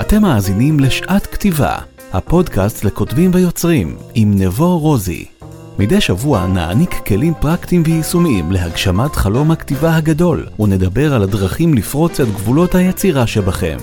אתם 0.00 0.22
מאזינים 0.22 0.80
לשעת 0.80 1.26
כתיבה, 1.26 1.76
הפודקאסט 2.12 2.84
לכותבים 2.84 3.30
ויוצרים, 3.34 3.96
עם 4.14 4.34
נבו 4.38 4.78
רוזי. 4.78 5.24
מדי 5.78 6.00
שבוע 6.00 6.46
נעניק 6.46 6.94
כלים 7.06 7.34
פרקטיים 7.40 7.82
ויישומיים 7.86 8.52
להגשמת 8.52 9.16
חלום 9.16 9.50
הכתיבה 9.50 9.96
הגדול, 9.96 10.46
ונדבר 10.58 11.14
על 11.14 11.22
הדרכים 11.22 11.74
לפרוץ 11.74 12.20
את 12.20 12.28
גבולות 12.28 12.74
היצירה 12.74 13.26
שבכם. 13.26 13.76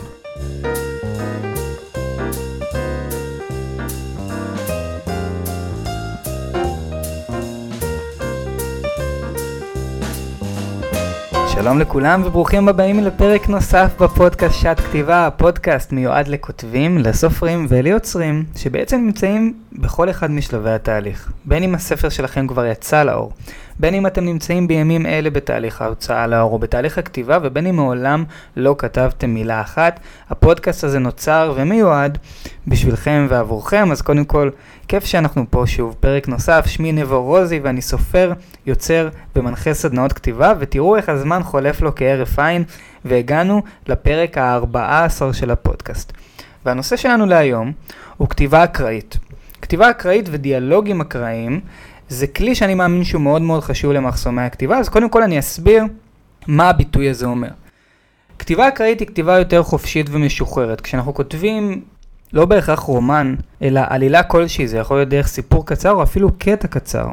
שלום 11.61 11.79
לכולם 11.79 12.21
וברוכים 12.25 12.67
הבאים 12.67 12.99
לפרק 13.03 13.49
נוסף 13.49 13.91
בפודקאסט 13.99 14.61
שעת 14.61 14.79
כתיבה, 14.79 15.27
הפודקאסט 15.27 15.91
מיועד 15.91 16.27
לכותבים, 16.27 16.97
לסופרים 16.97 17.65
וליוצרים 17.69 18.45
שבעצם 18.55 18.97
נמצאים 18.97 19.53
בכל 19.73 20.09
אחד 20.09 20.31
משלבי 20.31 20.69
התהליך. 20.69 21.31
בין 21.45 21.63
אם 21.63 21.75
הספר 21.75 22.09
שלכם 22.09 22.47
כבר 22.47 22.65
יצא 22.65 23.03
לאור, 23.03 23.31
בין 23.81 23.93
אם 23.93 24.07
אתם 24.07 24.25
נמצאים 24.25 24.67
בימים 24.67 25.05
אלה 25.05 25.29
בתהליך 25.29 25.81
ההוצאה 25.81 26.27
לאור 26.27 26.51
או 26.51 26.59
בתהליך 26.59 26.97
הכתיבה 26.97 27.37
ובין 27.41 27.67
אם 27.67 27.75
מעולם 27.75 28.23
לא 28.55 28.75
כתבתם 28.77 29.29
מילה 29.29 29.61
אחת, 29.61 29.99
הפודקאסט 30.29 30.83
הזה 30.83 30.99
נוצר 30.99 31.53
ומיועד 31.55 32.17
בשבילכם 32.67 33.27
ועבורכם, 33.29 33.91
אז 33.91 34.01
קודם 34.01 34.25
כל 34.25 34.49
כיף 34.87 35.05
שאנחנו 35.05 35.45
פה 35.49 35.63
שוב, 35.65 35.95
פרק 35.99 36.27
נוסף, 36.27 36.65
שמי 36.67 36.91
נבו 36.91 37.23
רוזי 37.23 37.59
ואני 37.63 37.81
סופר, 37.81 38.33
יוצר 38.65 39.09
ומנחה 39.35 39.73
סדנאות 39.73 40.13
כתיבה 40.13 40.53
ותראו 40.59 40.95
איך 40.95 41.09
הזמן 41.09 41.43
חולף 41.43 41.81
לו 41.81 41.95
כהרף 41.95 42.39
עין 42.39 42.63
והגענו 43.05 43.61
לפרק 43.87 44.37
ה-14 44.37 45.33
של 45.33 45.51
הפודקאסט. 45.51 46.13
והנושא 46.65 46.95
שלנו 46.95 47.25
להיום 47.25 47.71
הוא 48.17 48.29
כתיבה 48.29 48.63
אקראית. 48.63 49.17
כתיבה 49.61 49.89
אקראית 49.89 50.25
ודיאלוגים 50.31 51.01
אקראיים 51.01 51.61
זה 52.11 52.27
כלי 52.27 52.55
שאני 52.55 52.73
מאמין 52.73 53.03
שהוא 53.03 53.21
מאוד 53.21 53.41
מאוד 53.41 53.63
חשוב 53.63 53.91
למחסומי 53.91 54.41
הכתיבה, 54.41 54.77
אז 54.77 54.89
קודם 54.89 55.09
כל 55.09 55.23
אני 55.23 55.39
אסביר 55.39 55.83
מה 56.47 56.69
הביטוי 56.69 57.09
הזה 57.09 57.25
אומר. 57.25 57.47
כתיבה 58.39 58.67
אקראית 58.67 58.99
היא 58.99 59.07
כתיבה 59.07 59.37
יותר 59.37 59.63
חופשית 59.63 60.07
ומשוחררת. 60.09 60.81
כשאנחנו 60.81 61.13
כותבים 61.13 61.81
לא 62.33 62.45
בהכרח 62.45 62.79
רומן, 62.79 63.35
אלא 63.61 63.81
עלילה 63.89 64.23
כלשהי, 64.23 64.67
זה 64.67 64.77
יכול 64.77 64.97
להיות 64.97 65.09
דרך 65.09 65.27
סיפור 65.27 65.65
קצר 65.65 65.91
או 65.91 66.03
אפילו 66.03 66.29
קטע 66.37 66.67
קצר. 66.67 67.05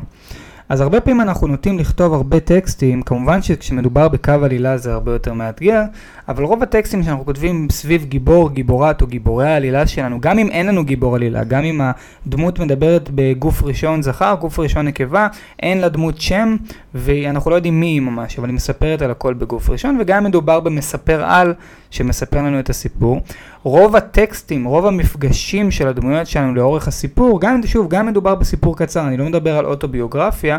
אז 0.68 0.80
הרבה 0.80 1.00
פעמים 1.00 1.20
אנחנו 1.20 1.46
נוטים 1.46 1.78
לכתוב 1.78 2.14
הרבה 2.14 2.40
טקסטים, 2.40 3.02
כמובן 3.02 3.42
שכשמדובר 3.42 4.08
בקו 4.08 4.32
עלילה 4.32 4.76
זה 4.76 4.92
הרבה 4.92 5.12
יותר 5.12 5.32
מאתגר, 5.32 5.82
אבל 6.28 6.44
רוב 6.44 6.62
הטקסטים 6.62 7.02
שאנחנו 7.02 7.24
כותבים 7.24 7.68
סביב 7.70 8.04
גיבור, 8.04 8.50
גיבורת 8.50 9.02
או 9.02 9.06
גיבורי 9.06 9.48
העלילה 9.48 9.86
שלנו, 9.86 10.20
גם 10.20 10.38
אם 10.38 10.48
אין 10.48 10.66
לנו 10.66 10.84
גיבור 10.84 11.16
עלילה, 11.16 11.44
גם 11.44 11.64
אם 11.64 11.80
הדמות 12.26 12.58
מדברת 12.58 13.10
בגוף 13.14 13.62
ראשון 13.62 14.02
זכר, 14.02 14.34
גוף 14.40 14.58
ראשון 14.58 14.86
נקבה, 14.86 15.26
אין 15.62 15.80
לה 15.80 15.88
דמות 15.88 16.20
שם, 16.20 16.56
ואנחנו 16.94 17.50
לא 17.50 17.56
יודעים 17.56 17.80
מי 17.80 17.86
היא 17.86 18.00
ממש, 18.00 18.38
אבל 18.38 18.48
היא 18.48 18.54
מספרת 18.54 19.02
על 19.02 19.10
הכל 19.10 19.34
בגוף 19.34 19.70
ראשון, 19.70 19.98
וגם 20.00 20.24
מדובר 20.24 20.60
במספר 20.60 21.24
על 21.24 21.54
שמספר 21.90 22.42
לנו 22.42 22.58
את 22.60 22.70
הסיפור. 22.70 23.20
רוב 23.62 23.96
הטקסטים, 23.96 24.64
רוב 24.64 24.86
המפגשים 24.86 25.70
של 25.70 25.88
הדמויות 25.88 26.26
שלנו 26.26 26.54
לאורך 26.54 26.88
הסיפור, 26.88 27.40
גם 27.40 27.60
שוב, 27.66 27.88
גם 27.88 28.06
מדובר 28.06 28.34
בסיפור 28.34 28.76
קצר, 28.76 29.08
אני 29.08 29.16
לא 29.16 29.24
מדבר 29.24 29.58
על 29.58 29.66
אוטוביוגרפיה, 29.66 30.58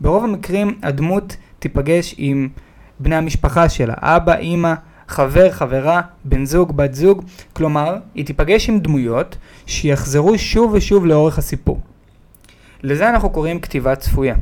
ברוב 0.00 0.24
המקרים 0.24 0.78
הדמות 0.82 1.36
תיפגש 1.58 2.14
עם 2.18 2.48
בני 3.00 3.16
המשפחה 3.16 3.68
שלה, 3.68 3.94
אבא, 3.98 4.34
אימא, 4.36 4.74
חבר, 5.08 5.50
חברה, 5.50 6.00
בן 6.24 6.44
זוג, 6.44 6.76
בת 6.76 6.94
זוג, 6.94 7.24
כלומר, 7.52 7.96
היא 8.14 8.26
תיפגש 8.26 8.68
עם 8.68 8.80
דמויות 8.80 9.36
שיחזרו 9.66 10.38
שוב 10.38 10.72
ושוב 10.72 11.06
לאורך 11.06 11.38
הסיפור. 11.38 11.80
לזה 12.82 13.08
אנחנו 13.08 13.30
קוראים 13.30 13.60
כתיבה 13.60 13.96
צפויה. 13.96 14.34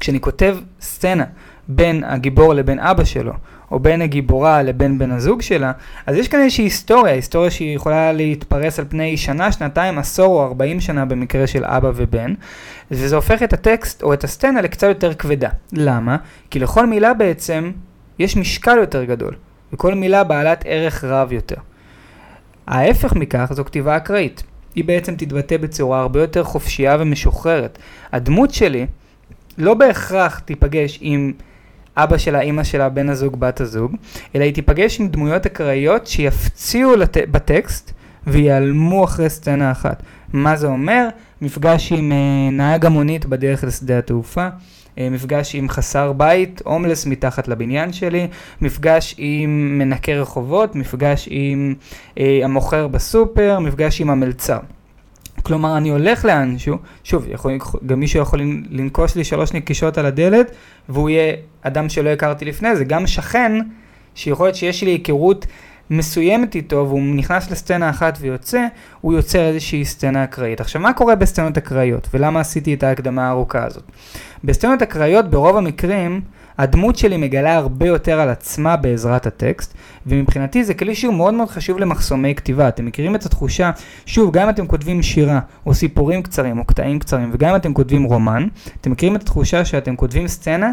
כשאני 0.00 0.20
כותב 0.20 0.56
סצנה 0.80 1.24
בין 1.68 2.04
הגיבור 2.04 2.54
לבין 2.54 2.78
אבא 2.78 3.04
שלו, 3.04 3.32
או 3.72 3.80
בין 3.80 4.02
הגיבורה 4.02 4.62
לבין 4.62 4.98
בן 4.98 5.10
הזוג 5.10 5.42
שלה, 5.42 5.72
אז 6.06 6.16
יש 6.16 6.28
כאן 6.28 6.40
איזושהי 6.40 6.64
היסטוריה, 6.64 7.14
היסטוריה 7.14 7.50
שהיא 7.50 7.76
יכולה 7.76 8.12
להתפרס 8.12 8.78
על 8.78 8.84
פני 8.88 9.16
שנה, 9.16 9.52
שנתיים, 9.52 9.98
עשור 9.98 10.34
או 10.34 10.44
ארבעים 10.46 10.80
שנה 10.80 11.04
במקרה 11.04 11.46
של 11.46 11.64
אבא 11.64 11.90
ובן, 11.94 12.34
וזה 12.90 13.16
הופך 13.16 13.42
את 13.42 13.52
הטקסט 13.52 14.02
או 14.02 14.12
את 14.12 14.24
הסצנה 14.24 14.60
לקצת 14.60 14.86
יותר 14.88 15.14
כבדה. 15.14 15.48
למה? 15.72 16.16
כי 16.50 16.58
לכל 16.58 16.86
מילה 16.86 17.14
בעצם 17.14 17.72
יש 18.18 18.36
משקל 18.36 18.76
יותר 18.76 19.04
גדול, 19.04 19.34
וכל 19.72 19.94
מילה 19.94 20.24
בעלת 20.24 20.64
ערך 20.66 21.04
רב 21.04 21.32
יותר. 21.32 21.56
ההפך 22.66 23.12
מכך 23.12 23.50
זו 23.52 23.64
כתיבה 23.64 23.96
אקראית. 23.96 24.42
היא 24.74 24.84
בעצם 24.84 25.16
תתבטא 25.16 25.56
בצורה 25.56 26.00
הרבה 26.00 26.20
יותר 26.20 26.44
חופשייה 26.44 26.96
ומשוחררת. 27.00 27.78
הדמות 28.12 28.54
שלי 28.54 28.86
לא 29.58 29.74
בהכרח 29.74 30.38
תיפגש 30.38 30.98
עם 31.00 31.32
אבא 31.96 32.18
שלה, 32.18 32.40
אימא 32.40 32.64
שלה, 32.64 32.88
בן 32.88 33.08
הזוג, 33.08 33.40
בת 33.40 33.60
הזוג, 33.60 33.96
אלא 34.34 34.44
היא 34.44 34.54
תיפגש 34.54 35.00
עם 35.00 35.08
דמויות 35.08 35.46
אקראיות 35.46 36.06
שיפציעו 36.06 36.96
לת... 36.96 37.16
בטקסט 37.30 37.92
ויעלמו 38.26 39.04
אחרי 39.04 39.30
סצנה 39.30 39.72
אחת. 39.72 40.02
מה 40.32 40.56
זה 40.56 40.66
אומר? 40.66 41.08
מפגש 41.42 41.92
עם 41.92 42.12
אה, 42.12 42.50
נהג 42.52 42.86
המונית 42.86 43.26
בדרך 43.26 43.64
לשדה 43.64 43.98
התעופה, 43.98 44.48
אה, 44.98 45.08
מפגש 45.10 45.54
עם 45.54 45.68
חסר 45.68 46.12
בית, 46.12 46.62
הומלס 46.64 47.06
מתחת 47.06 47.48
לבניין 47.48 47.92
שלי, 47.92 48.28
מפגש 48.60 49.14
עם 49.18 49.78
מנקה 49.78 50.12
רחובות, 50.12 50.74
מפגש 50.74 51.28
עם 51.30 51.74
אה, 52.18 52.40
המוכר 52.44 52.88
בסופר, 52.88 53.58
מפגש 53.58 54.00
עם 54.00 54.10
המלצר. 54.10 54.58
כלומר, 55.52 55.76
אני 55.76 55.88
הולך 55.88 56.24
לאנשהו, 56.24 56.76
שוב, 57.04 57.26
יכול, 57.28 57.58
גם 57.86 58.00
מישהו 58.00 58.20
יכול 58.20 58.40
לנקוש 58.70 59.16
לי 59.16 59.24
שלוש 59.24 59.52
נקישות 59.52 59.98
על 59.98 60.06
הדלת, 60.06 60.50
והוא 60.88 61.10
יהיה 61.10 61.34
אדם 61.62 61.88
שלא 61.88 62.10
הכרתי 62.10 62.44
לפני 62.44 62.76
זה, 62.76 62.84
גם 62.84 63.06
שכן, 63.06 63.52
שיכול 64.14 64.46
להיות 64.46 64.56
שיש 64.56 64.82
לי 64.82 64.90
היכרות 64.90 65.46
מסוימת 65.90 66.54
איתו, 66.54 66.84
והוא 66.88 67.02
נכנס 67.02 67.50
לסצנה 67.50 67.90
אחת 67.90 68.18
ויוצא, 68.20 68.66
הוא 69.00 69.12
יוצר 69.12 69.48
איזושהי 69.48 69.84
סצנה 69.84 70.24
אקראית. 70.24 70.60
עכשיו, 70.60 70.80
מה 70.80 70.92
קורה 70.92 71.14
בסצנות 71.14 71.58
אקראיות, 71.58 72.08
ולמה 72.14 72.40
עשיתי 72.40 72.74
את 72.74 72.82
ההקדמה 72.82 73.28
הארוכה 73.28 73.64
הזאת? 73.64 73.84
בסצנות 74.44 74.82
אקראיות, 74.82 75.30
ברוב 75.30 75.56
המקרים, 75.56 76.20
הדמות 76.58 76.96
שלי 76.96 77.16
מגלה 77.16 77.54
הרבה 77.54 77.86
יותר 77.86 78.20
על 78.20 78.28
עצמה 78.28 78.76
בעזרת 78.76 79.26
הטקסט, 79.26 79.74
ומבחינתי 80.06 80.64
זה 80.64 80.74
כלי 80.74 80.94
שהוא 80.94 81.14
מאוד 81.14 81.34
מאוד 81.34 81.48
חשוב 81.50 81.78
למחסומי 81.78 82.34
כתיבה. 82.34 82.68
אתם 82.68 82.86
מכירים 82.86 83.14
את 83.14 83.26
התחושה, 83.26 83.70
שוב, 84.06 84.32
גם 84.32 84.42
אם 84.42 84.48
אתם 84.48 84.66
כותבים 84.66 85.02
שירה, 85.02 85.40
או 85.66 85.74
סיפורים 85.74 86.22
קצרים, 86.22 86.58
או 86.58 86.64
קטעים 86.64 86.98
קצרים, 86.98 87.30
וגם 87.32 87.50
אם 87.50 87.56
אתם 87.56 87.74
כותבים 87.74 88.02
רומן, 88.02 88.46
אתם 88.80 88.90
מכירים 88.90 89.16
את 89.16 89.22
התחושה 89.22 89.64
שאתם 89.64 89.96
כותבים 89.96 90.28
סצנה, 90.28 90.70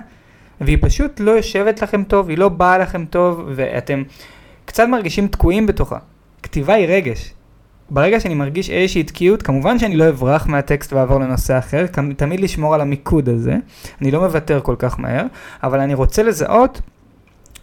והיא 0.62 0.78
פשוט 0.82 1.20
לא 1.20 1.32
יושבת 1.32 1.82
לכם 1.82 2.04
טוב, 2.04 2.30
היא 2.30 2.38
לא 2.38 2.50
באה 2.50 2.78
לכם 2.78 3.06
טוב, 3.06 3.44
ואתם 3.56 4.04
קצת 4.70 4.88
מרגישים 4.88 5.28
תקועים 5.28 5.68
בתוכה. 5.68 5.98
כתיבה 6.44 6.74
היא 6.74 6.88
רגש, 6.88 7.34
ברגע 7.90 8.20
שאני 8.20 8.34
מרגיש 8.34 8.70
איזושהי 8.70 9.04
תקיעות, 9.04 9.42
כמובן 9.42 9.80
שאני 9.80 9.96
לא 9.96 10.10
אברח 10.10 10.48
מהטקסט 10.48 10.94
ואעבור 10.94 11.20
לנושא 11.20 11.60
אחר, 11.60 11.86
תמיד 12.18 12.40
לשמור 12.40 12.76
על 12.76 12.82
המיקוד 12.82 13.30
הזה, 13.30 13.56
אני 14.02 14.12
לא 14.12 14.20
מוותר 14.20 14.60
כל 14.64 14.76
כך 14.80 15.00
מהר, 15.00 15.26
אבל 15.64 15.80
אני 15.80 15.94
רוצה 15.94 16.24
לזהות 16.24 16.82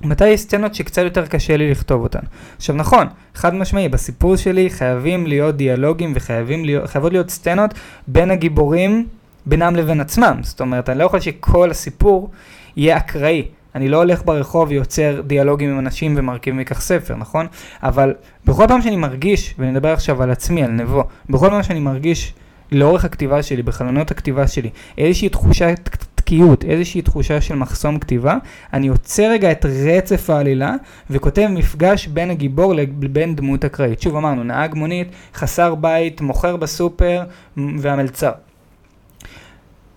מתי 0.01 0.29
יש 0.29 0.41
סצנות 0.41 0.75
שקצת 0.75 1.03
יותר 1.03 1.27
קשה 1.27 1.57
לי 1.57 1.71
לכתוב 1.71 2.03
אותן. 2.03 2.21
עכשיו 2.57 2.77
נכון, 2.77 3.07
חד 3.35 3.55
משמעי, 3.55 3.89
בסיפור 3.89 4.37
שלי 4.37 4.71
חייבים 4.71 5.27
להיות 5.27 5.57
דיאלוגים 5.57 6.13
וחייבים 6.15 6.65
להיות, 6.65 6.97
להיות 7.11 7.31
סצנות 7.31 7.75
בין 8.07 8.31
הגיבורים 8.31 9.07
בינם 9.47 9.77
לבין 9.77 10.01
עצמם. 10.01 10.39
זאת 10.43 10.61
אומרת, 10.61 10.89
אני 10.89 10.99
לא 10.99 11.05
יכול 11.05 11.21
שכל 11.21 11.71
הסיפור 11.71 12.31
יהיה 12.77 12.97
אקראי. 12.97 13.45
אני 13.77 13.89
לא 13.89 13.97
הולך 13.97 14.25
ברחוב 14.25 14.69
ויוצר 14.69 15.21
דיאלוגים 15.27 15.71
עם 15.71 15.79
אנשים 15.79 16.15
ומרכיב 16.17 16.55
מכך 16.55 16.81
ספר, 16.81 17.17
נכון? 17.17 17.47
אבל 17.83 18.15
בכל 18.45 18.65
פעם 18.69 18.83
שאני 18.83 18.97
מרגיש, 18.97 19.55
ואני 19.59 19.71
מדבר 19.71 19.93
עכשיו 19.93 20.23
על 20.23 20.31
עצמי, 20.31 20.65
על 20.65 20.71
נבו, 20.71 21.05
בכל 21.31 21.49
פעם 21.51 21.63
שאני 21.63 21.81
מרגיש 21.81 22.35
לאורך 22.73 23.05
הכתיבה 23.05 23.43
שלי, 23.43 23.63
בחלונות 23.63 24.11
הכתיבה 24.11 24.47
שלי, 24.47 24.71
איזושהי 24.99 25.29
תחושה 25.29 25.75
תקיעות, 26.15 26.65
איזושהי 26.65 27.03
תחושה 27.03 27.41
של 27.41 27.55
מחסום 27.55 27.99
כתיבה, 27.99 28.37
אני 28.73 28.89
עוצר 28.89 29.31
רגע 29.31 29.53
את 29.53 29.67
רצף 29.67 30.31
העלילה 30.31 30.75
וכותב 31.11 31.49
מפגש 31.51 32.07
בין 32.07 32.31
הגיבור 32.31 32.75
לבין 32.75 33.37
דמות 33.37 33.65
אקראית. 33.65 34.01
שוב 34.01 34.17
אמרנו, 34.17 34.43
נהג 34.43 34.75
מונית, 34.75 35.09
חסר 35.35 35.75
בית, 35.75 36.21
מוכר 36.21 36.57
בסופר 36.57 37.23
והמלצר. 37.57 38.33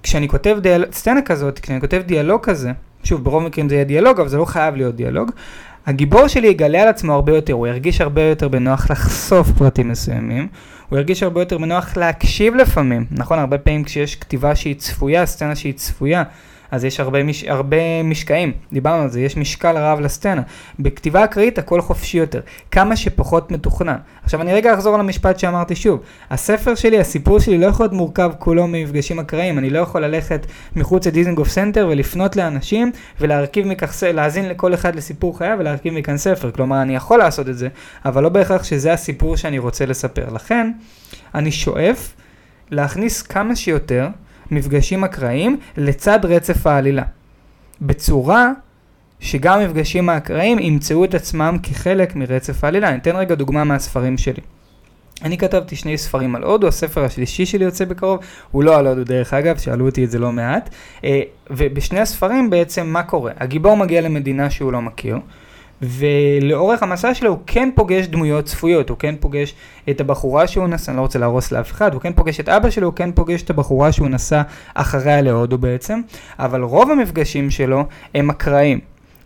כשאני 0.04 0.28
כותב 0.28 0.58
דיאל... 0.62 0.86
סצנה 0.92 1.22
כזאת, 1.22 1.60
כשאני 1.60 1.82
כותב 1.82 2.02
דיאלוג 2.06 2.42
כזה, 2.42 2.72
שוב, 3.10 3.24
ברוב 3.24 3.44
המקרים 3.44 3.70
זה 3.70 3.76
יהיה 3.76 3.84
דיאלוג, 3.84 4.20
אבל 4.20 4.30
זה 4.30 4.38
לא 4.38 4.46
חייב 4.46 4.76
להיות 4.76 4.96
דיאלוג. 4.96 5.32
הגיבור 5.86 6.28
שלי 6.28 6.48
יגלה 6.48 6.82
על 6.82 6.88
עצמו 6.88 7.14
הרבה 7.14 7.36
יותר, 7.36 7.54
הוא 7.54 7.68
ירגיש 7.68 8.02
הרבה 8.02 8.22
יותר 8.22 8.48
בנוח 8.48 8.92
לחשוף 8.92 9.52
פרטים 9.58 9.90
מסוימים, 9.90 10.48
הוא 10.90 10.98
ירגיש 10.98 11.24
הרבה 11.24 11.42
יותר 11.42 11.58
בנוח 11.58 11.98
להקשיב 11.98 12.56
לפעמים, 12.56 13.06
נכון? 13.12 13.40
הרבה 13.40 13.58
פעמים 13.58 13.84
כשיש 13.84 14.16
כתיבה 14.16 14.56
שהיא 14.56 14.76
צפויה, 14.76 15.26
סצנה 15.26 15.56
שהיא 15.56 15.74
צפויה, 15.74 16.24
אז 16.72 16.86
יש 16.86 17.00
הרבה, 17.00 17.24
מש, 17.24 17.44
הרבה 17.44 18.04
משקעים, 18.04 18.52
דיברנו 18.74 19.02
על 19.02 19.10
זה, 19.10 19.22
יש 19.22 19.38
משקל 19.38 19.78
רב 19.78 20.00
לסצנה. 20.00 20.42
בכתיבה 20.80 21.24
אקראית 21.24 21.58
הכל 21.58 21.82
חופשי 21.82 22.18
יותר, 22.18 22.42
כמה 22.72 22.96
שפחות 22.96 23.52
מתוכנן. 23.52 23.98
עכשיו 24.24 24.42
אני 24.42 24.54
רגע 24.54 24.74
אחזור 24.74 24.94
על 24.94 25.00
המשפט 25.00 25.40
שאמרתי 25.40 25.76
שוב, 25.76 26.02
הספר 26.30 26.76
שלי, 26.76 27.00
הסיפור 27.00 27.40
שלי 27.40 27.58
לא 27.58 27.66
יכול 27.66 27.84
להיות 27.84 27.94
מורכב 27.94 28.32
כולו 28.40 28.68
ממפגשים 28.68 29.20
אקראיים, 29.20 29.58
אני 29.58 29.70
לא 29.70 29.80
יכול 29.80 30.06
ללכת 30.06 30.46
מחוץ 30.76 31.08
לדיזנגוף 31.08 31.50
סנטר 31.50 31.88
ולפנות 31.92 32.36
לאנשים 32.36 32.92
ולהרכיב 33.22 33.68
מכך, 33.68 34.04
להאזין 34.14 34.50
לכל 34.50 34.74
אחד 34.74 34.96
לסיפור 34.96 35.38
חייו 35.38 35.56
ולהרכיב 35.60 35.94
מכאן 35.94 36.18
ספר, 36.18 36.52
כלומר 36.52 36.82
אני 36.82 36.96
יכול 36.96 37.20
לעשות 37.20 37.50
את 37.50 37.58
זה, 37.58 37.68
אבל 38.06 38.24
לא 38.24 38.30
בהכרח 38.30 38.64
שזה 38.64 38.94
הסיפור 38.94 39.38
שאני 39.38 39.60
רוצה 39.60 39.86
לספר. 39.86 40.34
לכן, 40.34 40.72
אני 41.36 41.52
שואף 41.52 42.14
להכניס 42.72 43.22
כמה 43.22 43.56
שיותר 43.56 44.08
מפגשים 44.52 45.04
אקראיים 45.04 45.60
לצד 45.78 46.20
רצף 46.24 46.68
העלילה. 46.68 47.04
בצורה 47.82 48.52
שגם 49.20 49.60
המפגשים 49.60 50.10
האקראיים 50.10 50.60
ימצאו 50.60 51.06
את 51.06 51.14
עצמם 51.14 51.58
כחלק 51.64 52.16
מרצף 52.16 52.64
העלילה. 52.64 52.90
אני 52.90 52.98
אתן 52.98 53.16
רגע 53.16 53.36
דוגמה 53.36 53.64
מהספרים 53.64 54.18
שלי. 54.18 54.42
אני 55.24 55.38
כתבתי 55.38 55.76
שני 55.76 55.98
ספרים 55.98 56.36
על 56.36 56.44
הודו, 56.44 56.68
הספר 56.68 57.04
השלישי 57.04 57.46
שלי 57.46 57.66
יוצא 57.66 57.86
בקרוב, 57.86 58.20
הוא 58.52 58.64
לא 58.64 58.78
על 58.78 58.88
הודו 58.88 59.04
דרך 59.04 59.34
אגב, 59.34 59.58
שאלו 59.58 59.86
אותי 59.86 60.06
את 60.06 60.12
זה 60.12 60.20
לא 60.20 60.32
מעט, 60.32 60.70
אה, 61.04 61.22
ובשני 61.50 62.00
הספרים 62.00 62.50
בעצם 62.50 62.88
מה 62.88 63.04
קורה? 63.04 63.32
הגיבור 63.38 63.78
מגיע 63.78 64.02
למדינה 64.02 64.50
שהוא 64.50 64.72
לא 64.72 64.82
מכיר, 64.82 65.18
ולאורך 65.82 66.84
המסע 66.84 67.14
שלו 67.14 67.30
הוא 67.30 67.40
כן 67.48 67.70
פוגש 67.76 68.06
דמויות 68.08 68.46
צפויות, 68.46 68.90
הוא 68.90 68.98
כן 68.98 69.16
פוגש 69.20 69.54
את 69.90 70.02
הבחורה 70.02 70.48
שהוא 70.48 70.68
נסע, 70.68 70.92
אני 70.92 70.98
לא 70.98 71.02
רוצה 71.02 71.20
להרוס 71.20 71.52
לאף 71.52 71.72
אחד, 71.72 71.94
הוא 71.94 72.02
כן 72.02 72.14
פוגש 72.14 72.40
את 72.40 72.50
אבא 72.50 72.70
שלו, 72.70 72.88
הוא 72.88 72.96
כן 72.96 73.12
פוגש 73.12 73.42
את 73.42 73.50
הבחורה 73.50 73.92
שהוא 73.92 74.08
נסע 74.08 74.42
אחריה 74.74 75.22
להודו 75.22 75.58
בעצם, 75.58 76.02
אבל 76.40 76.62
רוב 76.62 76.92
המפגשים 76.92 77.50
שלו 77.50 77.86
הם 78.16 78.30
אקראיים. 78.30 78.80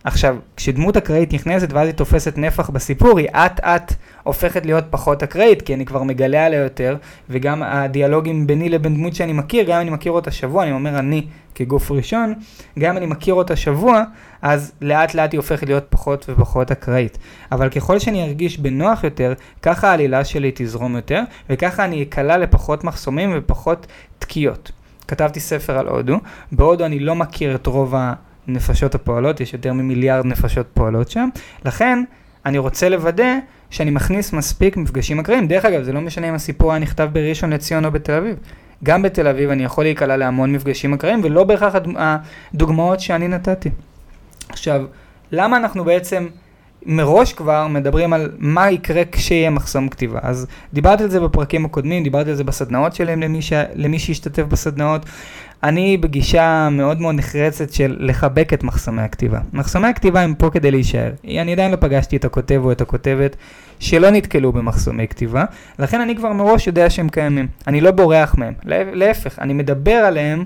עכשיו, 0.04 0.36
כשדמות 0.56 0.96
אקראית 0.96 1.32
נכנסת 1.32 1.72
ואז 1.72 1.86
היא 1.86 1.94
תופסת 1.94 2.38
נפח 2.38 2.70
בסיפור, 2.70 3.18
היא 3.18 3.28
אט 3.28 3.60
אט 3.60 3.92
הופכת 4.22 4.66
להיות 4.66 4.84
פחות 4.90 5.22
אקראית, 5.22 5.62
כי 5.62 5.74
אני 5.74 5.86
כבר 5.86 6.02
מגלה 6.02 6.46
עליה 6.46 6.60
יותר, 6.60 6.96
וגם 7.30 7.62
הדיאלוגים 7.62 8.46
ביני 8.46 8.68
לבין 8.68 8.94
דמות 8.94 9.14
שאני 9.14 9.32
מכיר, 9.32 9.64
גם 9.64 9.74
אם 9.74 9.80
אני 9.80 9.90
מכיר 9.90 10.12
אותה 10.12 10.30
שבוע, 10.30 10.62
אני 10.62 10.72
אומר 10.72 10.98
אני 10.98 11.26
כגוף 11.54 11.90
ראשון, 11.90 12.34
גם 12.78 12.90
אם 12.90 12.96
אני 12.96 13.06
מכיר 13.06 13.34
אותה 13.34 13.56
שבוע, 13.56 14.02
אז 14.42 14.72
לאט 14.80 15.14
לאט 15.14 15.32
היא 15.32 15.38
הופכת 15.38 15.66
להיות 15.66 15.84
פחות 15.90 16.26
ופחות 16.28 16.70
אקראית. 16.70 17.18
אבל 17.52 17.68
ככל 17.68 17.98
שאני 17.98 18.24
ארגיש 18.24 18.58
בנוח 18.58 19.04
יותר, 19.04 19.32
ככה 19.62 19.90
העלילה 19.90 20.24
שלי 20.24 20.52
תזרום 20.54 20.96
יותר, 20.96 21.22
וככה 21.50 21.84
אני 21.84 22.02
אקלע 22.02 22.38
לפחות 22.38 22.84
מחסומים 22.84 23.32
ופחות 23.36 23.86
תקיעות. 24.18 24.72
כתבתי 25.08 25.40
ספר 25.40 25.78
על 25.78 25.88
הודו, 25.88 26.20
בהודו 26.52 26.84
אני 26.84 26.98
לא 26.98 27.14
מכיר 27.14 27.54
את 27.54 27.66
רוב 27.66 27.94
ה... 27.94 28.14
נפשות 28.46 28.94
הפועלות, 28.94 29.40
יש 29.40 29.52
יותר 29.52 29.72
ממיליארד 29.72 30.26
נפשות 30.26 30.66
פועלות 30.74 31.10
שם, 31.10 31.28
לכן 31.64 32.04
אני 32.46 32.58
רוצה 32.58 32.88
לוודא 32.88 33.38
שאני 33.70 33.90
מכניס 33.90 34.32
מספיק 34.32 34.76
מפגשים 34.76 35.20
אקראיים. 35.20 35.48
דרך 35.48 35.64
אגב, 35.64 35.82
זה 35.82 35.92
לא 35.92 36.00
משנה 36.00 36.28
אם 36.28 36.34
הסיפור 36.34 36.72
היה 36.72 36.78
נכתב 36.78 37.08
בראשון 37.12 37.52
לציון 37.52 37.84
או 37.84 37.90
בתל 37.90 38.12
אביב. 38.12 38.36
גם 38.84 39.02
בתל 39.02 39.28
אביב 39.28 39.50
אני 39.50 39.64
יכול 39.64 39.84
להיקלע 39.84 40.16
להמון 40.16 40.52
מפגשים 40.52 40.94
אקראיים, 40.94 41.20
ולא 41.24 41.44
בהכרח 41.44 41.74
הדוגמאות 41.96 43.00
שאני 43.00 43.28
נתתי. 43.28 43.70
עכשיו, 44.48 44.84
למה 45.32 45.56
אנחנו 45.56 45.84
בעצם 45.84 46.26
מראש 46.86 47.32
כבר 47.32 47.66
מדברים 47.66 48.12
על 48.12 48.32
מה 48.38 48.70
יקרה 48.70 49.02
כשיהיה 49.12 49.50
מחסום 49.50 49.88
כתיבה. 49.88 50.18
אז 50.22 50.46
דיברתי 50.72 51.02
על 51.02 51.10
זה 51.10 51.20
בפרקים 51.20 51.64
הקודמים, 51.64 52.02
דיברתי 52.04 52.30
על 52.30 52.36
זה 52.36 52.44
בסדנאות 52.44 52.94
שלהם 52.94 53.20
למי, 53.20 53.42
ש... 53.42 53.52
למי 53.74 53.98
שהשתתף 53.98 54.42
בסדנאות. 54.42 55.06
אני 55.64 55.96
בגישה 55.96 56.68
מאוד 56.70 57.00
מאוד 57.00 57.14
נחרצת 57.14 57.72
של 57.72 57.96
לחבק 58.00 58.52
את 58.52 58.64
מחסומי 58.64 59.02
הכתיבה. 59.02 59.40
מחסומי 59.52 59.88
הכתיבה 59.88 60.20
הם 60.20 60.34
פה 60.34 60.50
כדי 60.50 60.70
להישאר. 60.70 61.12
אני 61.24 61.52
עדיין 61.52 61.70
לא 61.70 61.76
פגשתי 61.76 62.16
את 62.16 62.24
הכותב 62.24 62.60
או 62.64 62.72
את 62.72 62.80
הכותבת 62.80 63.36
שלא 63.80 64.10
נתקלו 64.10 64.52
במחסומי 64.52 65.08
כתיבה, 65.08 65.44
לכן 65.78 66.00
אני 66.00 66.16
כבר 66.16 66.32
מראש 66.32 66.66
יודע 66.66 66.90
שהם 66.90 67.08
קיימים. 67.08 67.46
אני 67.66 67.80
לא 67.80 67.90
בורח 67.90 68.34
מהם, 68.38 68.54
להפך, 68.92 69.38
אני 69.38 69.52
מדבר 69.52 69.92
עליהם 69.92 70.44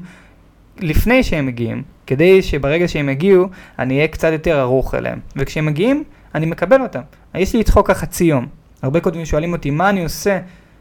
לפני 0.79 1.23
שהם 1.23 1.47
מגיעים, 1.47 1.82
כדי 2.06 2.43
שברגע 2.43 2.88
שהם 2.88 3.09
יגיעו, 3.09 3.49
אני 3.79 3.97
אהיה 3.97 4.09
קצת 4.09 4.29
יותר 4.32 4.59
ערוך 4.59 4.94
אליהם. 4.94 5.19
וכשהם 5.37 5.67
מגיעים, 5.67 6.05
אני 6.35 6.47
מקבל 6.47 6.82
אותם. 6.82 7.00
יש 7.35 7.55
לי 7.55 7.61
את 7.61 7.69
חוק 7.69 7.91
החצי 7.91 8.25
יום. 8.25 8.47
הרבה 8.82 9.00
כותבים 9.00 9.25
שואלים 9.25 9.53
אותי, 9.53 9.71
מה 9.71 9.91
אני 9.91 10.03
עושה 10.03 10.38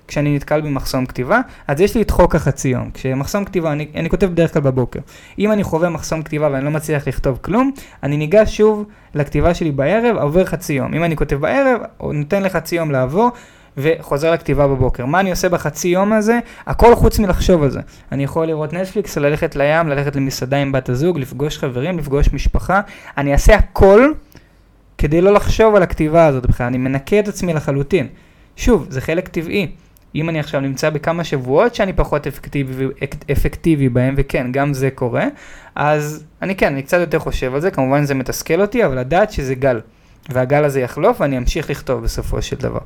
כשאני 0.08 0.36
נתקל 0.36 0.62
במחסום 0.62 1.06
כתיבה? 1.06 1.40
אז 1.68 1.82
יש 1.82 1.96
לי 1.96 2.02
את 2.02 2.12
חוק 2.12 2.36
החצי 2.36 2.68
יום. 2.68 2.92
כשמחסום 2.94 3.46
כתיבה, 3.46 3.72
אני, 3.72 3.88
אני 3.96 4.10
כותב 4.10 4.26
בדרך 4.26 4.54
כלל 4.54 4.62
בבוקר. 4.62 5.00
אם 5.40 5.52
אני 5.52 5.64
חווה 5.64 5.90
מחסום 5.90 6.24
כתיבה 6.24 6.50
ואני 6.52 6.66
לא 6.66 6.72
מצליח 6.72 7.08
לכתוב 7.08 7.40
כלום, 7.42 7.72
אני 8.04 8.18
ניגש 8.18 8.58
שוב 8.58 8.86
לכתיבה 9.16 9.54
שלי 9.54 9.72
בערב, 9.72 10.18
עובר 10.18 10.46
חצי 10.46 10.74
יום. 10.74 10.94
אם 10.94 11.04
אני 11.04 11.16
כותב 11.16 11.36
בערב, 11.36 11.82
נותן 12.02 12.44
לחצי 12.44 12.76
יום 12.76 12.92
לעבור. 12.92 13.32
וחוזר 13.78 14.32
לכתיבה 14.32 14.68
בבוקר. 14.68 15.06
מה 15.06 15.20
אני 15.20 15.30
עושה 15.30 15.50
בחצי 15.50 15.88
יום 15.88 16.14
הזה? 16.14 16.40
הכל 16.68 16.96
חוץ 16.96 17.20
מלחשוב 17.20 17.64
על 17.64 17.70
זה. 17.70 17.80
אני 18.12 18.24
יכול 18.24 18.46
לראות 18.46 18.74
נטפליקס, 18.74 19.18
ללכת 19.18 19.56
לים, 19.56 19.88
ללכת 19.88 20.16
למסעדה 20.16 20.58
עם 20.58 20.72
בת 20.72 20.90
הזוג, 20.90 21.20
לפגוש 21.20 21.58
חברים, 21.58 21.98
לפגוש 21.98 22.34
משפחה. 22.34 22.82
אני 23.18 23.34
אעשה 23.34 23.56
הכל 23.56 24.12
כדי 24.98 25.22
לא 25.22 25.34
לחשוב 25.34 25.76
על 25.76 25.84
הכתיבה 25.84 26.26
הזאת 26.26 26.46
בכלל, 26.46 26.66
אני 26.66 26.78
מנקה 26.78 27.20
את 27.20 27.28
עצמי 27.28 27.54
לחלוטין. 27.54 28.08
שוב, 28.56 28.86
זה 28.90 29.02
חלק 29.02 29.28
טבעי. 29.28 29.68
אם 30.16 30.30
אני 30.30 30.40
עכשיו 30.40 30.62
נמצא 30.62 30.90
בכמה 30.90 31.24
שבועות 31.24 31.76
שאני 31.76 31.94
פחות 31.94 32.28
אפקטיבי, 32.28 32.86
אפקטיבי 33.32 33.90
בהם, 33.90 34.14
וכן, 34.18 34.52
גם 34.52 34.74
זה 34.74 34.90
קורה, 34.92 35.26
אז 35.76 36.24
אני 36.42 36.56
כן, 36.56 36.74
אני 36.74 36.84
קצת 36.84 36.98
יותר 37.00 37.20
חושב 37.20 37.54
על 37.54 37.62
זה, 37.62 37.72
כמובן 37.72 38.04
זה 38.04 38.14
מתסכל 38.14 38.62
אותי, 38.62 38.86
אבל 38.86 39.00
לדעת 39.00 39.32
שזה 39.32 39.56
גל, 39.56 39.80
והגל 40.30 40.64
הזה 40.64 40.80
יחלוף 40.82 41.22
ואני 41.22 41.38
אמשיך 41.38 41.70
לכתוב 41.70 42.04
בסופו 42.04 42.42
של 42.42 42.56
דבר. 42.56 42.80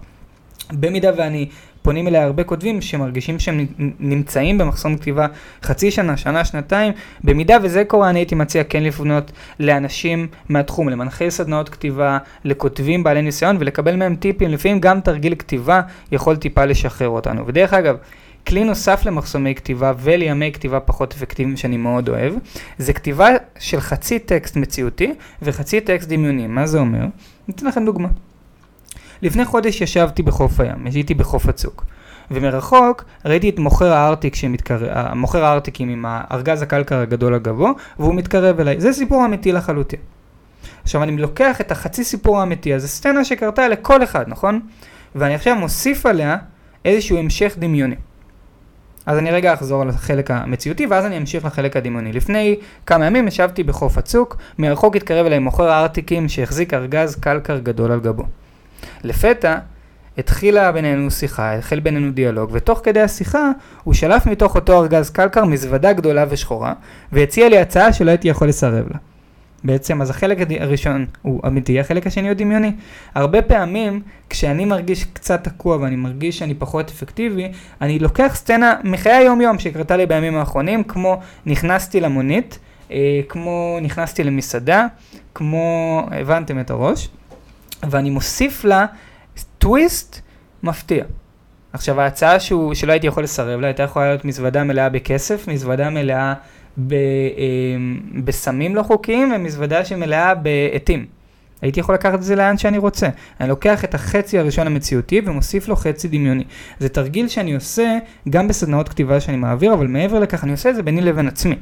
במידה 0.73 1.11
ואני 1.17 1.47
פונים 1.81 2.07
אליי 2.07 2.21
הרבה 2.21 2.43
כותבים 2.43 2.81
שמרגישים 2.81 3.39
שהם 3.39 3.65
נמצאים 3.99 4.57
במחסום 4.57 4.97
כתיבה 4.97 5.27
חצי 5.63 5.91
שנה, 5.91 6.17
שנה, 6.17 6.45
שנתיים. 6.45 6.93
במידה 7.23 7.57
וזה 7.63 7.83
קורה, 7.85 8.09
אני 8.09 8.19
הייתי 8.19 8.35
מציע 8.35 8.63
כן 8.63 8.83
לפנות 8.83 9.31
לאנשים 9.59 10.27
מהתחום, 10.49 10.89
למנחי 10.89 11.31
סדנאות 11.31 11.69
כתיבה, 11.69 12.17
לכותבים 12.45 13.03
בעלי 13.03 13.21
ניסיון 13.21 13.57
ולקבל 13.59 13.95
מהם 13.95 14.15
טיפים. 14.15 14.49
לפעמים 14.49 14.79
גם 14.79 15.01
תרגיל 15.01 15.35
כתיבה 15.35 15.81
יכול 16.11 16.35
טיפה 16.35 16.65
לשחרר 16.65 17.09
אותנו. 17.09 17.47
ודרך 17.47 17.73
אגב, 17.73 17.97
כלי 18.47 18.63
נוסף 18.63 19.05
למחסומי 19.05 19.55
כתיבה 19.55 19.93
ולימי 19.97 20.51
כתיבה 20.51 20.79
פחות 20.79 21.13
אפקטיביים 21.13 21.57
שאני 21.57 21.77
מאוד 21.77 22.09
אוהב, 22.09 22.33
זה 22.77 22.93
כתיבה 22.93 23.29
של 23.59 23.79
חצי 23.79 24.19
טקסט 24.19 24.55
מציאותי 24.55 25.13
וחצי 25.41 25.81
טקסט 25.81 26.09
דמיוני. 26.09 26.47
מה 26.47 26.67
זה 26.67 26.79
אומר? 26.79 26.99
אני 26.99 27.55
אתן 27.55 27.65
לכם 27.67 27.85
דוגמה. 27.85 28.07
לפני 29.21 29.45
חודש 29.45 29.81
ישבתי 29.81 30.23
בחוף 30.23 30.59
הים, 30.59 30.85
הייתי 30.85 31.13
בחוף 31.13 31.49
הצוק. 31.49 31.85
ומרחוק 32.31 33.03
ראיתי 33.25 33.49
את 33.49 33.59
מוכר 33.59 33.93
הארטיק 33.93 34.35
שמתקרב, 34.35 35.13
מוכר 35.13 35.45
הארטיקים 35.45 35.89
עם 35.89 36.05
הארגז 36.07 36.61
הקלקר 36.61 36.99
הגדול 36.99 37.33
הגבוה, 37.33 37.71
והוא 37.99 38.15
מתקרב 38.15 38.59
אליי. 38.59 38.81
זה 38.81 38.93
סיפור 38.93 39.25
אמיתי 39.25 39.51
לחלוטין. 39.51 39.99
עכשיו 40.83 41.03
אני 41.03 41.17
לוקח 41.17 41.61
את 41.61 41.71
החצי 41.71 42.03
סיפור 42.03 42.39
האמיתי 42.39 42.73
הזה, 42.73 42.87
סצנה 42.87 43.25
שקרתה 43.25 43.67
לכל 43.67 44.03
אחד, 44.03 44.25
נכון? 44.27 44.59
ואני 45.15 45.35
עכשיו 45.35 45.55
מוסיף 45.55 46.05
עליה 46.05 46.37
איזשהו 46.85 47.17
המשך 47.17 47.55
דמיוני. 47.59 47.95
אז 49.05 49.17
אני 49.17 49.31
רגע 49.31 49.53
אחזור 49.53 49.83
לחלק 49.85 50.31
המציאותי 50.31 50.85
ואז 50.85 51.05
אני 51.05 51.17
אמשיך 51.17 51.45
לחלק 51.45 51.77
הדמיוני. 51.77 52.13
לפני 52.13 52.55
כמה 52.85 53.05
ימים 53.05 53.27
ישבתי 53.27 53.63
בחוף 53.63 53.97
הצוק, 53.97 54.37
מרחוק 54.59 54.95
התקרב 54.95 55.25
אליי 55.25 55.39
מוכר 55.39 55.69
הארטיקים 55.69 56.29
שהחזיק 56.29 56.73
ארגז 56.73 57.15
קלקר 57.15 57.57
גדול 57.57 57.91
על 57.91 57.99
גבו. 57.99 58.23
לפתע 59.03 59.57
התחילה 60.17 60.71
בינינו 60.71 61.11
שיחה, 61.11 61.57
החל 61.57 61.79
בינינו 61.79 62.11
דיאלוג, 62.11 62.49
ותוך 62.53 62.81
כדי 62.83 63.01
השיחה 63.01 63.51
הוא 63.83 63.93
שלף 63.93 64.25
מתוך 64.25 64.55
אותו 64.55 64.81
ארגז 64.81 65.09
קלקר 65.09 65.45
מזוודה 65.45 65.93
גדולה 65.93 66.25
ושחורה, 66.29 66.73
והציע 67.11 67.49
לי 67.49 67.59
הצעה 67.59 67.93
שלא 67.93 68.09
הייתי 68.09 68.27
יכול 68.27 68.47
לסרב 68.47 68.85
לה. 68.91 68.97
בעצם, 69.63 70.01
אז 70.01 70.09
החלק 70.09 70.37
הראשון 70.59 71.05
הוא 71.21 71.41
אמיתי, 71.47 71.79
החלק 71.79 72.07
השני 72.07 72.27
הוא 72.27 72.33
דמיוני. 72.33 72.71
הרבה 73.15 73.41
פעמים, 73.41 74.01
כשאני 74.29 74.65
מרגיש 74.65 75.03
קצת 75.03 75.43
תקוע 75.43 75.77
ואני 75.77 75.95
מרגיש 75.95 76.37
שאני 76.37 76.53
פחות 76.53 76.89
אפקטיבי, 76.89 77.51
אני 77.81 77.99
לוקח 77.99 78.31
סצנה 78.35 78.75
מחיי 78.83 79.11
היום-יום 79.11 79.59
שקרתה 79.59 79.97
לי 79.97 80.05
בימים 80.05 80.35
האחרונים, 80.35 80.83
כמו 80.83 81.19
נכנסתי 81.45 81.99
למונית, 81.99 82.59
אה, 82.91 83.21
כמו 83.29 83.77
נכנסתי 83.81 84.23
למסעדה, 84.23 84.87
כמו, 85.35 86.07
הבנתם 86.11 86.59
את 86.59 86.69
הראש. 86.69 87.09
ואני 87.89 88.09
מוסיף 88.09 88.65
לה 88.65 88.85
טוויסט 89.57 90.21
מפתיע. 90.63 91.03
עכשיו 91.73 92.01
ההצעה 92.01 92.39
שהוא, 92.39 92.73
שלא 92.73 92.91
הייתי 92.91 93.07
יכול 93.07 93.23
לסרב 93.23 93.59
לה, 93.59 93.67
הייתה 93.67 93.83
יכולה 93.83 94.07
להיות 94.07 94.25
מזוודה 94.25 94.63
מלאה 94.63 94.89
בכסף, 94.89 95.47
מזוודה 95.47 95.89
מלאה 95.89 96.33
ב, 96.77 96.93
אה, 96.93 96.99
בסמים 98.23 98.75
לא 98.75 98.83
חוקיים 98.83 99.33
ומזוודה 99.35 99.85
שמלאה 99.85 100.33
בעטים. 100.35 101.05
הייתי 101.61 101.79
יכול 101.79 101.95
לקחת 101.95 102.13
את 102.13 102.23
זה 102.23 102.35
לאן 102.35 102.57
שאני 102.57 102.77
רוצה. 102.77 103.09
אני 103.39 103.49
לוקח 103.49 103.83
את 103.83 103.95
החצי 103.95 104.39
הראשון 104.39 104.67
המציאותי 104.67 105.21
ומוסיף 105.25 105.67
לו 105.67 105.75
חצי 105.75 106.07
דמיוני. 106.07 106.43
זה 106.79 106.89
תרגיל 106.89 107.27
שאני 107.27 107.55
עושה 107.55 107.97
גם 108.29 108.47
בסדנאות 108.47 108.89
כתיבה 108.89 109.19
שאני 109.19 109.37
מעביר, 109.37 109.73
אבל 109.73 109.87
מעבר 109.87 110.19
לכך 110.19 110.43
אני 110.43 110.51
עושה 110.51 110.69
את 110.69 110.75
זה 110.75 110.83
ביני 110.83 111.01
לבין 111.01 111.27
עצמי. 111.27 111.55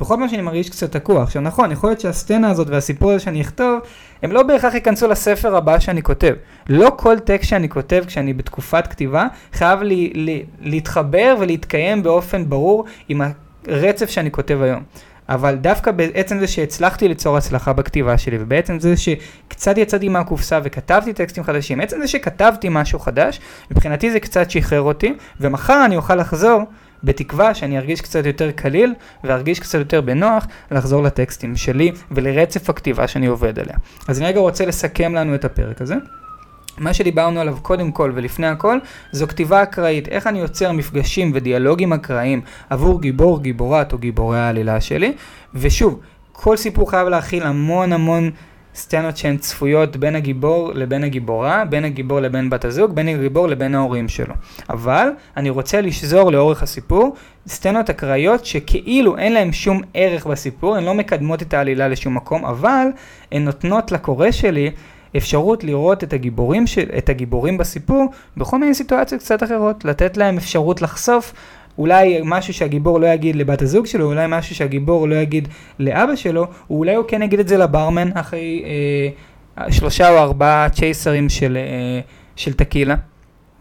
בכל 0.00 0.14
פעם 0.18 0.28
שאני 0.28 0.42
מרגיש 0.42 0.70
קצת 0.70 0.92
תקוע. 0.92 1.22
עכשיו 1.22 1.42
נכון, 1.42 1.72
יכול 1.72 1.90
להיות 1.90 2.00
שהסצנה 2.00 2.50
הזאת 2.50 2.68
והסיפור 2.68 3.10
הזה 3.10 3.24
שאני 3.24 3.40
אכתוב, 3.40 3.80
הם 4.22 4.32
לא 4.32 4.42
בהכרח 4.42 4.74
ייכנסו 4.74 5.08
לספר 5.08 5.56
הבא 5.56 5.78
שאני 5.78 6.02
כותב. 6.02 6.34
לא 6.68 6.92
כל 6.96 7.18
טקסט 7.18 7.48
שאני 7.48 7.68
כותב 7.68 8.04
כשאני 8.06 8.32
בתקופת 8.32 8.86
כתיבה, 8.86 9.26
חייב 9.52 9.82
לי, 9.82 10.12
לי, 10.14 10.44
להתחבר 10.60 11.36
ולהתקיים 11.40 12.02
באופן 12.02 12.48
ברור 12.48 12.84
עם 13.08 13.22
הרצף 13.66 14.10
שאני 14.10 14.30
כותב 14.30 14.58
היום. 14.62 14.82
אבל 15.28 15.54
דווקא 15.54 15.90
בעצם 15.90 16.38
זה 16.38 16.46
שהצלחתי 16.46 17.08
ליצור 17.08 17.36
הצלחה 17.36 17.72
בכתיבה 17.72 18.18
שלי, 18.18 18.36
ובעצם 18.40 18.80
זה 18.80 18.94
שקצת 18.96 19.78
יצאתי 19.78 20.08
מהקופסה 20.08 20.60
וכתבתי 20.64 21.12
טקסטים 21.12 21.44
חדשים, 21.44 21.80
עצם 21.80 22.00
זה 22.00 22.08
שכתבתי 22.08 22.68
משהו 22.70 22.98
חדש, 22.98 23.40
מבחינתי 23.70 24.10
זה 24.10 24.20
קצת 24.20 24.50
שחרר 24.50 24.82
אותי, 24.82 25.14
ומחר 25.40 25.82
אני 25.84 25.96
אוכל 25.96 26.14
לחזור 26.14 26.62
בתקווה 27.04 27.54
שאני 27.54 27.78
ארגיש 27.78 28.00
קצת 28.00 28.26
יותר 28.26 28.50
קליל 28.50 28.94
וארגיש 29.24 29.60
קצת 29.60 29.78
יותר 29.78 30.00
בנוח 30.00 30.46
לחזור 30.70 31.02
לטקסטים 31.02 31.56
שלי 31.56 31.92
ולרצף 32.10 32.70
הכתיבה 32.70 33.08
שאני 33.08 33.26
עובד 33.26 33.58
עליה. 33.58 33.76
אז 34.08 34.18
אני 34.18 34.26
רגע 34.28 34.40
רוצה 34.40 34.66
לסכם 34.66 35.14
לנו 35.14 35.34
את 35.34 35.44
הפרק 35.44 35.80
הזה. 35.80 35.94
מה 36.78 36.94
שדיברנו 36.94 37.40
עליו 37.40 37.56
קודם 37.62 37.92
כל 37.92 38.12
ולפני 38.14 38.46
הכל, 38.46 38.78
זו 39.12 39.26
כתיבה 39.28 39.62
אקראית. 39.62 40.08
איך 40.08 40.26
אני 40.26 40.38
יוצר 40.38 40.72
מפגשים 40.72 41.30
ודיאלוגים 41.34 41.92
אקראיים 41.92 42.40
עבור 42.70 43.00
גיבור, 43.00 43.42
גיבורת 43.42 43.92
או 43.92 43.98
גיבורי 43.98 44.38
העלילה 44.38 44.80
שלי. 44.80 45.12
ושוב, 45.54 46.00
כל 46.32 46.56
סיפור 46.56 46.90
חייב 46.90 47.08
להכיל 47.08 47.42
המון 47.42 47.92
המון 47.92 48.30
סצנות 48.74 49.16
שהן 49.16 49.36
צפויות 49.36 49.96
בין 49.96 50.16
הגיבור 50.16 50.72
לבין 50.74 51.04
הגיבורה, 51.04 51.64
בין 51.64 51.84
הגיבור 51.84 52.20
לבין 52.20 52.50
בת 52.50 52.64
הזוג, 52.64 52.94
בין 52.94 53.08
הגיבור 53.08 53.48
לבין 53.48 53.74
ההורים 53.74 54.08
שלו. 54.08 54.34
אבל 54.70 55.08
אני 55.36 55.50
רוצה 55.50 55.80
לשזור 55.80 56.32
לאורך 56.32 56.62
הסיפור 56.62 57.16
סצנות 57.46 57.90
אקראיות 57.90 58.44
שכאילו 58.44 59.18
אין 59.18 59.32
להן 59.32 59.52
שום 59.52 59.80
ערך 59.94 60.26
בסיפור, 60.26 60.76
הן 60.76 60.84
לא 60.84 60.94
מקדמות 60.94 61.42
את 61.42 61.54
העלילה 61.54 61.88
לשום 61.88 62.14
מקום, 62.14 62.44
אבל 62.44 62.86
הן 63.32 63.44
נותנות 63.44 63.92
לקורא 63.92 64.30
שלי 64.30 64.70
אפשרות 65.16 65.64
לראות 65.64 66.04
את 66.04 66.12
הגיבורים, 66.12 66.66
של, 66.66 66.84
את 66.98 67.08
הגיבורים 67.08 67.58
בסיפור 67.58 68.06
בכל 68.36 68.58
מיני 68.58 68.74
סיטואציות 68.74 69.20
קצת 69.20 69.42
אחרות, 69.42 69.84
לתת 69.84 70.16
להם 70.16 70.36
אפשרות 70.36 70.82
לחשוף 70.82 71.34
אולי 71.78 72.20
משהו 72.24 72.54
שהגיבור 72.54 73.00
לא 73.00 73.06
יגיד 73.06 73.36
לבת 73.36 73.62
הזוג 73.62 73.86
שלו, 73.86 74.06
אולי 74.06 74.26
משהו 74.28 74.54
שהגיבור 74.54 75.08
לא 75.08 75.14
יגיד 75.14 75.48
לאבא 75.78 76.16
שלו, 76.16 76.46
אולי 76.70 76.94
הוא 76.94 77.04
כן 77.08 77.22
יגיד 77.22 77.40
את 77.40 77.48
זה 77.48 77.56
לברמן 77.58 78.10
אחרי 78.14 78.64
אה, 79.58 79.72
שלושה 79.72 80.10
או 80.10 80.18
ארבעה 80.18 80.68
צ'ייסרים 80.70 81.28
של, 81.28 81.56
אה, 81.56 82.00
של 82.36 82.52
טקילה. 82.52 82.94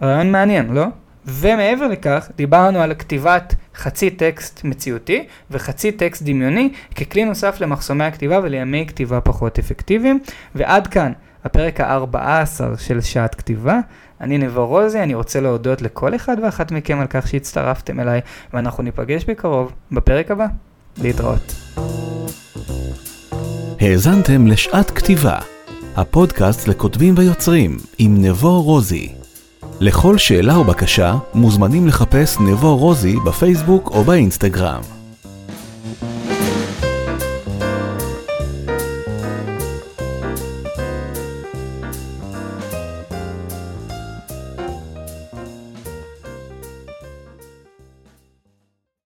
רעיון 0.02 0.32
מעניין, 0.32 0.74
לא? 0.74 0.86
ומעבר 1.26 1.88
לכך, 1.88 2.30
דיברנו 2.36 2.80
על 2.80 2.94
כתיבת 2.94 3.56
חצי 3.76 4.10
טקסט 4.10 4.64
מציאותי 4.64 5.26
וחצי 5.52 5.92
טקסט 5.92 6.24
דמיוני 6.24 6.70
ככלי 6.96 7.26
נוסף 7.26 7.62
למחסומי 7.62 8.04
הכתיבה 8.04 8.40
ולימי 8.44 8.86
כתיבה 8.88 9.22
פחות 9.22 9.60
אפקטיביים. 9.60 10.20
ועד 10.56 10.88
כאן 10.88 11.12
הפרק 11.46 11.80
ה-14 11.80 12.78
של 12.78 13.02
שעת 13.02 13.36
כתיבה. 13.36 13.80
אני 14.22 14.38
נבו 14.38 14.68
רוזי, 14.68 15.04
אני 15.04 15.14
רוצה 15.14 15.40
להודות 15.40 15.82
לכל 15.82 16.16
אחד 16.16 16.38
ואחת 16.44 16.72
מכם 16.72 17.00
על 17.00 17.08
כך 17.10 17.28
שהצטרפתם 17.28 18.00
אליי, 18.00 18.22
ואנחנו 18.54 18.84
ניפגש 18.84 19.26
בקרוב 19.26 19.72
בפרק 19.92 20.32
הבא. 20.32 20.48
להתראות. 21.02 21.56
האזנתם 23.80 24.48
לשעת 24.48 24.92
כתיבה, 24.92 25.40
הפודקאסט 25.96 26.68
לכותבים 26.68 27.14
ויוצרים 27.18 27.78
עם 27.98 28.16
נבו 28.22 28.62
רוזי. 28.62 29.14
לכל 29.80 30.18
שאלה 30.18 30.56
או 30.56 30.64
בקשה 30.64 31.16
מוזמנים 31.34 31.88
לחפש 31.88 32.38
נבו 32.40 32.78
רוזי 32.78 33.16
בפייסבוק 33.26 33.90
או 33.92 34.04
באינסטגרם. 34.04 34.97